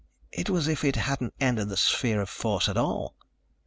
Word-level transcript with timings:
It 0.31 0.49
was 0.49 0.67
as 0.67 0.69
if 0.73 0.83
it 0.83 0.95
hadn't 0.95 1.35
entered 1.39 1.69
the 1.69 1.77
sphere 1.77 2.21
of 2.21 2.29
force 2.31 2.67
at 2.67 2.75
all. 2.75 3.15